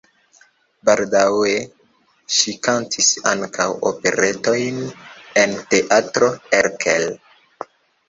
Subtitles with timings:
[0.87, 1.51] Baldaŭe
[2.39, 4.83] ŝi kantis ankaŭ operetojn
[5.45, 6.35] en Teatro
[6.65, 7.11] Erkel.